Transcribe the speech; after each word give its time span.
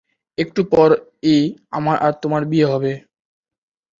একটু 0.37 0.61
পর 0.71 0.89
ই 1.25 1.37
আমার 1.71 1.95
আর 1.97 2.13
তোমার 2.23 2.43
বিয়ে 2.45 2.67
হবে।" 2.67 2.93